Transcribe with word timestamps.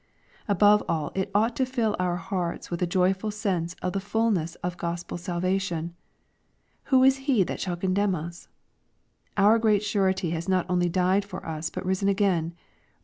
—Above 0.47 0.81
all 0.89 1.11
it 1.13 1.29
ought 1.35 1.55
to 1.55 1.63
fill 1.63 1.95
our 1.99 2.15
hearts 2.15 2.71
with 2.71 2.81
a 2.81 2.87
joyful 2.87 3.29
sense 3.29 3.75
of 3.83 3.93
the 3.93 3.99
fulness 3.99 4.55
of 4.63 4.75
Gospel 4.75 5.15
sal 5.15 5.39
vation. 5.39 5.91
Who 6.85 7.03
is 7.03 7.17
he 7.29 7.43
that 7.43 7.59
shall 7.59 7.75
condemn 7.75 8.15
us? 8.15 8.47
Our 9.37 9.59
Great 9.59 9.83
Surety 9.83 10.31
has 10.31 10.49
not 10.49 10.65
only 10.67 10.89
died 10.89 11.23
for 11.23 11.45
us 11.45 11.69
but 11.69 11.85
risen 11.85 12.07
again. 12.09 12.45
(Rom. 12.45 12.57